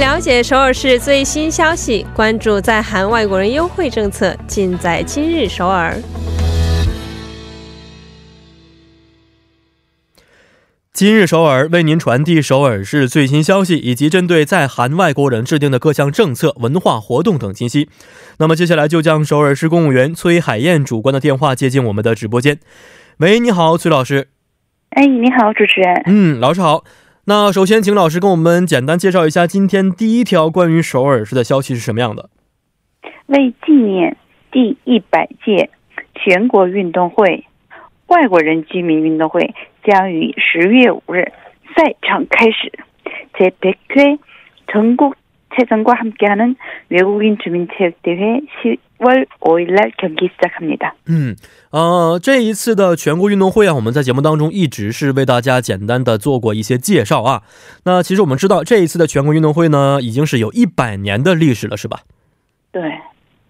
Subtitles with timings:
[0.00, 5.94] 了解首尔市最新消息，关注在韩外国人优惠政策，尽在今日首尔。
[10.94, 17.90] 今日首尔为您传递首尔市最新消息，以及针对在韩外国人制定的各项政策、文化活动等信息。
[18.38, 22.58] 那么接下来就将首尔市公务员崔海燕主管的电话接进我们的直播间。
[23.18, 24.28] 喂，你好，崔老师。
[24.92, 26.02] 哎，你好，主持人。
[26.06, 26.84] 嗯，老师好。
[27.29, 32.29] 那首先，请老师跟我们简单介绍一下今天第一条关于首尔市的消息是什么样的？
[33.25, 34.15] 为纪念
[34.51, 35.71] 第一百届
[36.13, 37.45] 全国运动会，
[38.07, 41.33] 外国人居民运动会将于十月五日
[41.75, 42.71] 赛场开始。
[43.33, 45.15] 제100회전국체
[45.69, 48.41] 전과함께하는외국인주민체육대회
[48.97, 51.35] 월오일날경기시작합니다嗯，
[51.71, 57.43] 呃，这一次的全国运动会啊，我们在节目当中一直是为大家简单的做过一些介绍啊。
[57.85, 62.01] 那其实我们知道，这一次的全国运动会呢，已经是有一百年的历史了，是吧？
[62.71, 62.81] 对，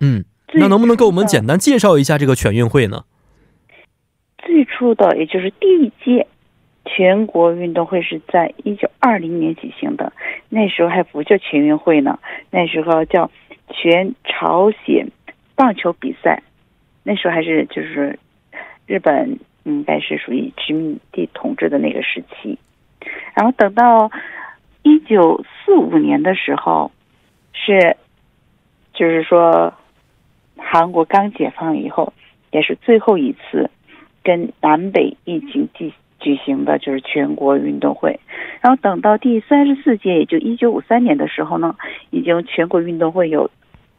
[0.00, 3.04] 嗯，那能不能给我们简单介绍一下这个全运会呢？
[4.38, 6.26] 最初的，也就是第一届
[6.85, 10.11] 全国运动会是在一九二零年举行的，
[10.49, 13.29] 那时候还不叫全运会呢，那时候叫
[13.69, 15.07] 全朝鲜。
[15.53, 16.41] 棒球比赛，
[17.03, 18.17] 那时候还是就是
[18.87, 22.57] 日本应该是属于殖民地统治的那个时期，
[23.35, 24.09] 然后等到
[24.81, 26.91] 一九四五年的时候，
[27.53, 27.95] 是
[28.95, 29.71] 就是说
[30.57, 32.11] 韩国刚解放以后，
[32.49, 33.69] 也是最后一次
[34.23, 38.17] 跟南北一起举举行的就是全国运动会，
[38.61, 41.75] 然后等到第三十四届，也就一九五三年的时候呢，
[42.11, 43.51] 已经全国运动会有。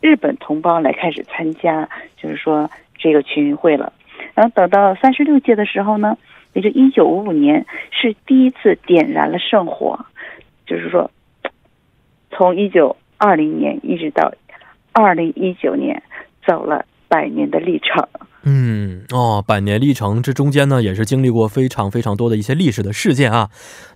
[0.00, 3.90] 日本同胞来开始参加，就是说这个全运会了。
[4.34, 6.18] 然后等到三十六届的时候呢，
[6.52, 9.98] 也就一九五五年是第一次点燃了圣火，
[10.66, 11.10] 就是说
[12.30, 14.30] 从一九二零年一直到
[14.92, 16.02] 二零一九年，
[16.46, 18.04] 走了百年的历程。
[18.42, 23.50] 嗯哦，百年历程这中间呢，也是经历过非常非常多的一些历史的事件啊。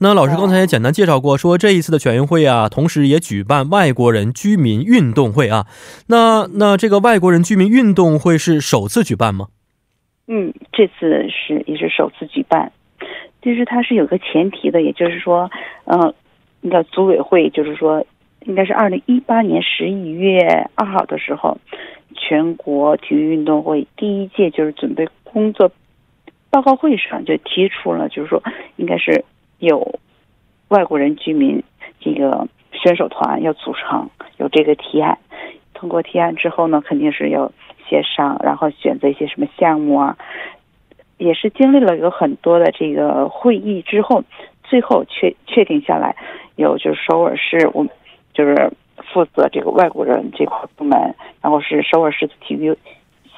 [0.00, 5.66] 那老师刚才也简单介绍过，说这一次的全运会啊，同时也举办外国人居民运动会啊。
[6.08, 9.46] 那那这个外国人居民运动会是首次举办吗？
[10.26, 12.72] 嗯，这次是也是首次举办，
[13.40, 15.48] 就是它是有个前提的，也就是说，
[15.84, 16.12] 嗯，
[16.60, 18.04] 那个组委会就是说，
[18.44, 21.56] 应该是二零一八年十一月二号的时候。
[22.26, 25.70] 全国体育运动会第一届就是准备工作
[26.48, 28.42] 报告会上就提出了，就是说
[28.76, 29.26] 应该是
[29.58, 29.98] 有
[30.68, 31.62] 外国人居民
[32.00, 34.08] 这个选手团要组成，
[34.38, 35.18] 有这个提案。
[35.74, 37.52] 通过提案之后呢，肯定是要
[37.86, 40.16] 协商，然后选择一些什么项目啊，
[41.18, 44.24] 也是经历了有很多的这个会议之后，
[44.62, 46.16] 最后确确定下来，
[46.56, 47.86] 有就是首尔市，我
[48.32, 48.72] 就是。
[49.12, 52.76] 负责这个外国人这块部门，然后是首尔市的体育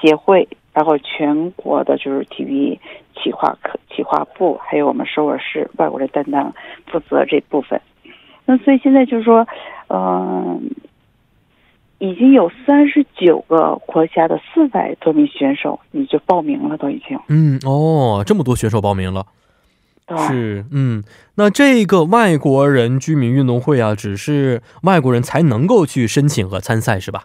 [0.00, 2.78] 协会，然后全国的就是体育
[3.14, 6.52] 企划科企划部，还有我们首尔市外国人担当
[6.86, 7.80] 负责这部分。
[8.44, 9.46] 那所以现在就是说，
[9.88, 10.70] 嗯，
[11.98, 17.18] 已经有三十九个国家的四百多名选手你就报名了，都已经。
[17.28, 19.26] 嗯，哦，这么多选手报名了。
[20.28, 21.02] 是，嗯，
[21.34, 27.24] 那这个外国人居民运动会啊，只是外国人才能够去申请和参赛，是吧？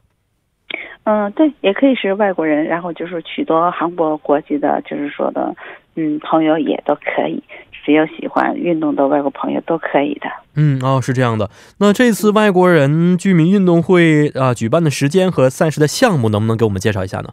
[1.03, 5.55] 嗯，对，也可以是外国人，然后就是许多韩国国籍的，就是说的，
[5.95, 7.43] 嗯，朋友也都可以，
[7.85, 10.27] 只要喜欢运动的外国朋友都可以的。
[10.55, 11.51] 嗯，哦，是这样的。
[11.79, 17.29] 那这次外国人居民运动会啊，举办的时间和赛事的项目，能不能给我们介绍一下呢？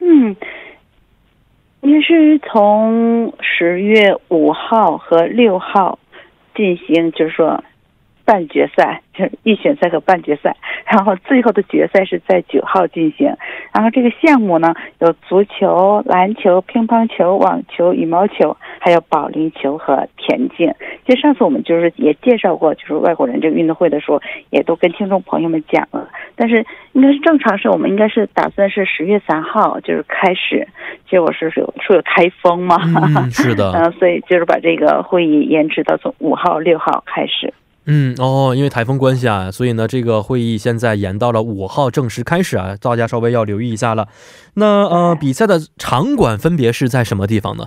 [0.00, 0.34] 嗯。
[1.86, 5.98] 也是从十月五号和六号
[6.54, 7.62] 进行，就是说。
[8.26, 13.32] 半决赛就是预选赛和半决赛，然后最后的决赛是在九号进行。
[13.72, 20.74] 然后这个项目呢有足球、篮球、乒乓球、网球、羽毛球，还有保龄球和田径。
[21.06, 24.20] 就上次我们就是也介绍过，就是外国人这个运动会的时候，
[24.50, 26.08] 也都跟听众朋友们讲了。
[26.34, 30.66] 但是应该是正常是我们应该是打算是十月三号就是开始，
[31.08, 32.76] 结果是有说有台风嘛，
[33.30, 37.54] 是的，嗯，所以就是把这个会议延迟到从五号、六号开始。
[37.88, 44.08] 嗯哦，因为台风关系啊，所以呢，这个会议现在延到了五号正式开始啊，大家稍微要留意一下了。
[44.54, 47.66] 那呃，比赛的场馆分别是在什么地方呢？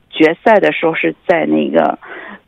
[0.21, 1.97] 决赛的时候是在那个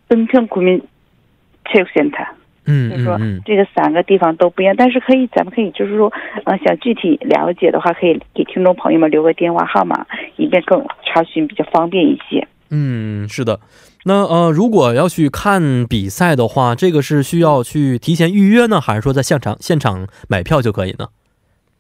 [0.08, 2.28] 奔腾国民体育 center。
[2.66, 6.10] 嗯就是说这个三个地方都不一样，但是可以，咱们可以就是说，
[6.46, 10.06] 呃，想具体了解的话，可以给听众朋友们留个电话号码，
[10.38, 12.48] 以便更查询比较方便一些。
[12.70, 13.60] 嗯，是的。
[14.06, 21.08] 那呃，如果要去看比赛的话，这个是需要去提前预约呢，还是说在现场现场买票就可以呢？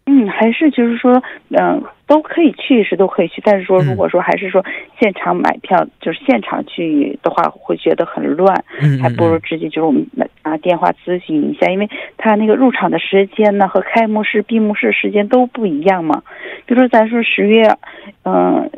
[0.05, 3.87] 嗯，还是就是说，嗯、都可以去是都可以去，但是说嗯。
[3.87, 4.63] 如果说还是说
[4.99, 9.41] 现场买票，就是现场去的话，会觉得很乱，嗯，还不如嗯。
[9.41, 10.05] 直接就是我们
[10.43, 16.21] 拿电话咨询一下，因为他那个入场的时间呢和开幕式、闭幕式时间都不一样嘛。
[16.65, 17.77] 比如说咱说十月，
[18.25, 18.69] 嗯、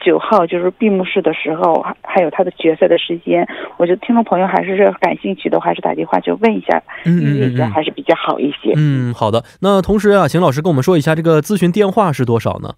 [0.00, 3.46] 九号就是闭幕式的时候，还还有他的决赛的时间，
[3.76, 8.72] 我觉得听众朋友还是感兴趣的话，还是打电话就问一下，嗯预约一下嗯嗯还是比较好一些。
[8.76, 9.44] 嗯，好的。
[9.60, 12.74] 那同时啊，邢老师跟我们说一下这个咨询电话是多少呢？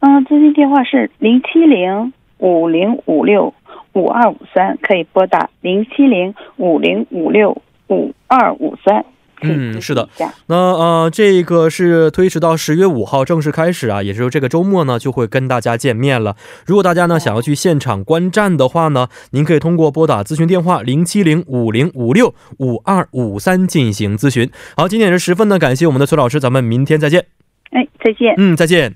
[0.00, 3.54] 嗯，咨询电话是零七零五零五六
[3.94, 9.04] 五二五三，可以拨打零七零五零五六五二五三。
[9.42, 10.08] 嗯是的。
[10.46, 16.36] 那呃，这个是推迟到十月五号正式开始啊，也就是这个周末呢就会跟大家见面了。
[16.64, 24.50] 如果大家呢想要去现场观战的话呢，您可以通过拨打咨询电话零七零五零五六五二五三进行咨询。
[24.76, 27.26] 好，今天也是十分的感谢我们的崔老师，咱们明天再见。
[27.70, 28.34] 哎，再见。
[28.38, 28.94] 嗯，再见。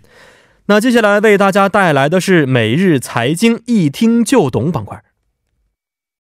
[0.66, 5.02] 那接下来为大家带来的是每日财经一听就懂板块。